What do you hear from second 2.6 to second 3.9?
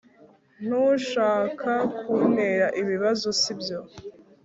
ibibazo, sibyo